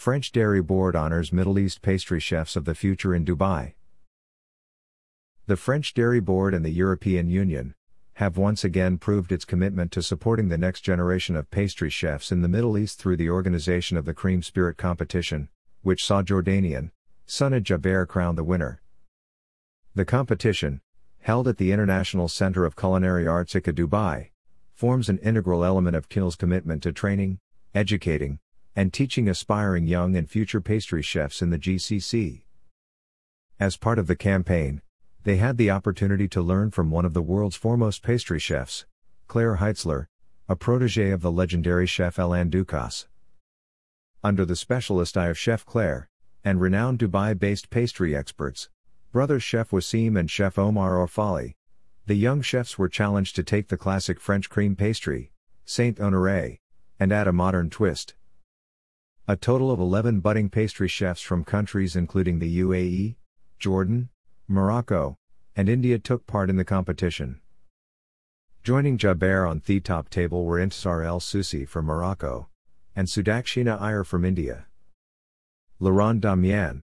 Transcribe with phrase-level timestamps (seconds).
[0.00, 3.74] French Dairy Board honors Middle East pastry chefs of the future in Dubai.
[5.46, 7.74] The French Dairy Board and the European Union
[8.14, 12.40] have once again proved its commitment to supporting the next generation of pastry chefs in
[12.40, 15.50] the Middle East through the organization of the Cream Spirit competition,
[15.82, 16.92] which saw Jordanian
[17.28, 18.80] Sunad Jaber crowned the winner.
[19.94, 20.80] The competition,
[21.18, 24.30] held at the International Center of Culinary Arts ICA Dubai,
[24.72, 27.38] forms an integral element of KIL's commitment to training,
[27.74, 28.38] educating,
[28.74, 32.42] and teaching aspiring young and future pastry chefs in the GCC.
[33.58, 34.82] As part of the campaign,
[35.24, 38.86] they had the opportunity to learn from one of the world's foremost pastry chefs,
[39.26, 40.06] Claire Heitzler,
[40.48, 43.06] a protege of the legendary chef Alain Ducasse.
[44.24, 46.08] Under the specialist eye of Chef Claire,
[46.42, 48.68] and renowned Dubai based pastry experts,
[49.12, 51.54] brothers Chef Wassim and Chef Omar Orfali,
[52.06, 55.32] the young chefs were challenged to take the classic French cream pastry,
[55.64, 56.58] Saint Honoré,
[56.98, 58.14] and add a modern twist.
[59.30, 63.14] A total of 11 budding pastry chefs from countries including the UAE,
[63.60, 64.08] Jordan,
[64.48, 65.18] Morocco,
[65.54, 67.40] and India took part in the competition.
[68.64, 72.48] Joining Jaber on the top table were Intisar El Susi from Morocco,
[72.96, 74.66] and Sudakshina Iyer from India.
[75.78, 76.80] Laurent Damian,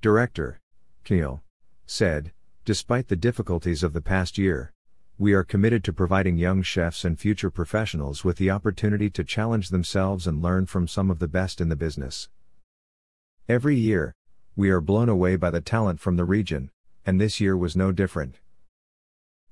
[0.00, 0.58] director,
[1.04, 1.42] KIL,
[1.84, 2.32] said,
[2.64, 4.72] Despite the difficulties of the past year,
[5.20, 9.68] we are committed to providing young chefs and future professionals with the opportunity to challenge
[9.68, 12.30] themselves and learn from some of the best in the business.
[13.46, 14.14] Every year,
[14.56, 16.70] we are blown away by the talent from the region,
[17.04, 18.36] and this year was no different.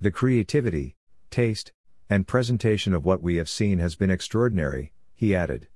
[0.00, 0.96] The creativity,
[1.30, 1.72] taste,
[2.08, 5.68] and presentation of what we have seen has been extraordinary, he added.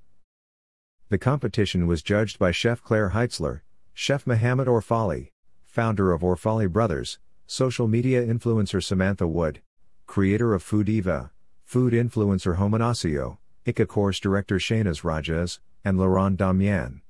[1.09, 3.61] The competition was judged by Chef Claire Heitzler,
[3.93, 5.29] Chef Mohammed Orfali,
[5.63, 9.61] founder of Orfali Brothers, social media influencer Samantha Wood,
[10.05, 11.31] creator of FooDiva,
[11.63, 17.01] food influencer Homanasio, ICA course director Shahnaz Rajas, and Laurent Damian.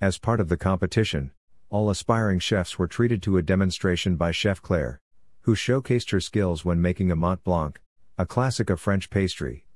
[0.00, 1.32] As part of the competition,
[1.70, 5.00] all aspiring chefs were treated to a demonstration by Chef Claire,
[5.42, 7.80] who showcased her skills when making a Mont Blanc,
[8.16, 9.66] a classic of French pastry.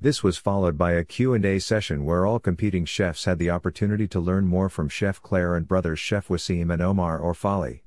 [0.00, 4.20] This was followed by a Q&A session where all competing chefs had the opportunity to
[4.20, 7.80] learn more from Chef Claire and brothers Chef Wassim and Omar Orfali.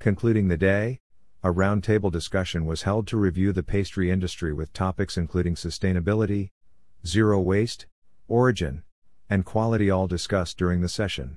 [0.00, 1.00] Concluding the day,
[1.46, 6.50] a roundtable discussion was held to review the pastry industry with topics including sustainability,
[7.06, 7.86] zero waste,
[8.26, 8.82] origin,
[9.30, 11.36] and quality all discussed during the session.